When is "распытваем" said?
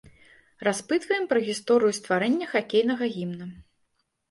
0.67-1.27